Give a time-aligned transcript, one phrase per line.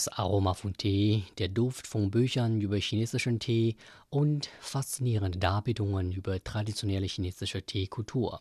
[0.00, 3.76] Das Aroma von Tee, der Duft von Büchern über chinesischen Tee
[4.08, 8.40] und faszinierende Darbietungen über traditionelle chinesische Teekultur.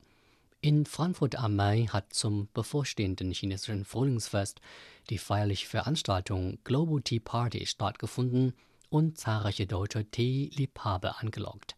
[0.61, 4.61] In Frankfurt am Main hat zum bevorstehenden chinesischen Frühlingsfest
[5.09, 8.53] die feierliche Veranstaltung Global Tea Party stattgefunden
[8.89, 11.75] und zahlreiche deutsche Teeliebhaber angelockt.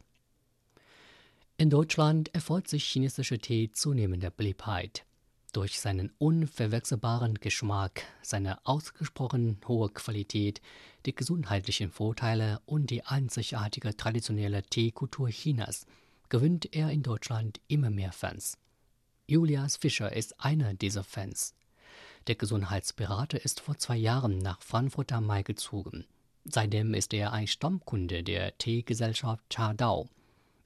[1.57, 5.05] In Deutschland erfolgt sich chinesischer Tee zunehmender Beliebtheit.
[5.53, 10.61] Durch seinen unverwechselbaren Geschmack, seine ausgesprochen hohe Qualität,
[11.05, 15.85] die gesundheitlichen Vorteile und die einzigartige traditionelle Teekultur Chinas
[16.29, 18.57] gewinnt er in Deutschland immer mehr Fans.
[19.27, 21.53] Julias Fischer ist einer dieser Fans.
[22.27, 26.05] Der Gesundheitsberater ist vor zwei Jahren nach Frankfurt am Main gezogen.
[26.45, 30.07] Seitdem ist er ein Stammkunde der Teegesellschaft Chadao.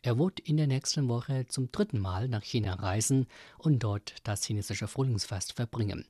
[0.05, 3.25] Er wird in der nächsten Woche zum dritten Mal nach China reisen
[3.57, 6.05] und dort das chinesische Frühlingsfest verbringen.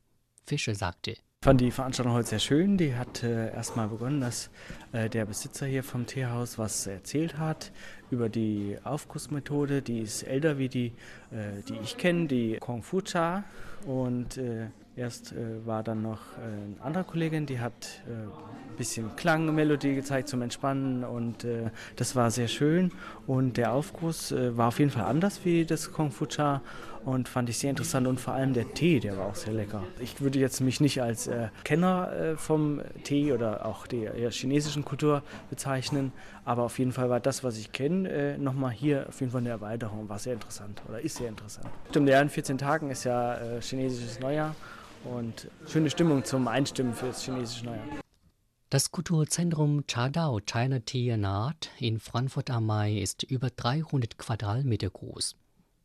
[0.45, 2.77] Fischer sagte, ich fand die Veranstaltung heute sehr schön.
[2.77, 4.49] Die hat äh, erstmal begonnen, dass
[4.91, 7.71] äh, der Besitzer hier vom Teehaus was erzählt hat
[8.11, 9.81] über die Aufgussmethode.
[9.81, 10.87] Die ist älter wie die,
[11.31, 13.43] äh, die ich kenne, die Kung Fu Cha.
[13.85, 18.03] Und äh, erst äh, war dann noch äh, eine andere Kollegin, die hat
[18.75, 22.91] bisschen Klangmelodie gezeigt zum Entspannen und äh, das war sehr schön.
[23.25, 26.61] Und der Aufguss äh, war auf jeden Fall anders wie das Kung Fu Cha
[27.05, 29.83] und fand ich sehr interessant und vor allem der Tee, der war auch sehr lecker.
[29.99, 34.29] Ich würde jetzt mich nicht als äh, Kenner äh, vom Tee oder auch der ja,
[34.29, 36.11] chinesischen Kultur bezeichnen,
[36.45, 39.41] aber auf jeden Fall war das, was ich kenne, äh, nochmal hier auf jeden Fall
[39.41, 41.67] eine Erweiterung, war sehr interessant oder ist sehr interessant.
[41.89, 44.55] Stimmt, ja, in 14 Tagen ist ja äh, chinesisches Neujahr
[45.05, 47.85] und schöne Stimmung zum Einstimmen für das chinesische Neujahr.
[48.69, 54.89] Das Kulturzentrum Chadao China Tea and Art in Frankfurt am Main ist über 300 Quadratmeter
[54.89, 55.35] groß.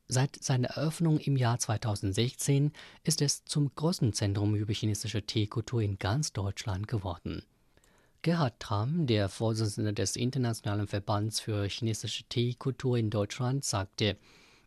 [0.08, 2.72] Seit seiner Eröffnung im Jahr 2016
[3.04, 7.44] ist es zum größten Zentrum über chinesische Teekultur in ganz Deutschland geworden.
[8.22, 14.18] Gerhard Tram, der Vorsitzende des Internationalen Verbands für chinesische Teekultur in Deutschland, sagte,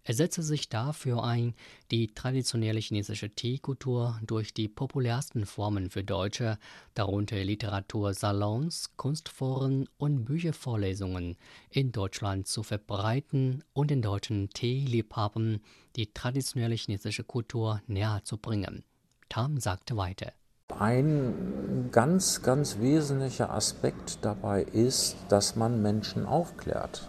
[0.06, 1.54] er setze sich dafür ein,
[1.92, 6.58] die traditionelle chinesische Teekultur durch die populärsten Formen für Deutsche,
[6.96, 11.38] darunter Literatursalons, Kunstforen und Büchervorlesungen,
[11.70, 15.62] in Deutschland zu verbreiten und den deutschen Teeliebhabern
[15.96, 18.84] die traditionelle chinesische Kultur näher zu bringen.
[19.30, 20.34] Tam sagte weiter.
[20.80, 27.08] Ein ganz, ganz wesentlicher Aspekt dabei ist, dass man Menschen aufklärt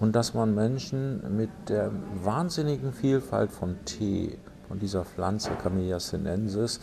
[0.00, 1.90] und dass man Menschen mit der
[2.22, 6.80] wahnsinnigen Vielfalt von Tee, von dieser Pflanze Camellia sinensis,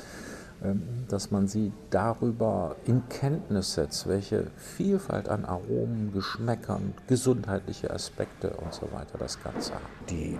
[1.07, 8.73] dass man sie darüber in Kenntnis setzt, welche Vielfalt an Aromen, Geschmäckern, gesundheitliche Aspekte und
[8.73, 9.81] so weiter das Ganze hat.
[10.09, 10.37] Die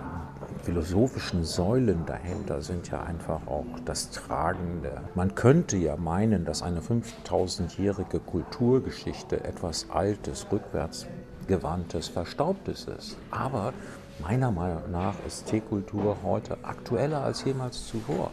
[0.62, 5.00] philosophischen Säulen dahinter sind ja einfach auch das Tragende.
[5.14, 11.06] Man könnte ja meinen, dass eine 5000-jährige Kulturgeschichte etwas Altes, rückwärts
[11.46, 13.16] gewandtes, verstaubtes ist.
[13.30, 13.72] Aber
[14.22, 18.30] meiner Meinung nach ist Teekultur heute aktueller als jemals zuvor,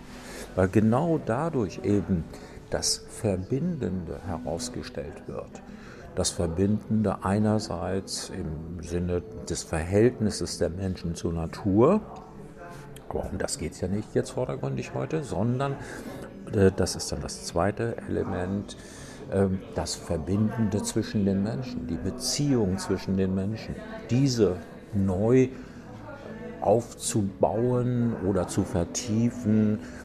[0.58, 2.26] weil genau dadurch eben
[2.72, 5.62] das Verbindende herausgestellt wird.
[6.16, 12.02] Das Verbindende einerseits im Sinne des Verhältnisses der Menschen zur Natur,
[13.08, 15.76] aber um das geht es ja nicht jetzt vordergründig heute, sondern
[16.52, 18.76] äh, das ist dann das zweite Element,
[19.32, 23.76] ähm, das Verbindende zwischen den Menschen, die Beziehung zwischen den Menschen,
[24.10, 24.58] diese
[24.94, 25.50] neu
[26.62, 29.80] aufzubauen oder zu vertiefen,